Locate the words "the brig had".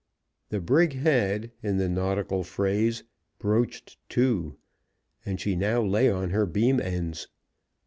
0.49-1.51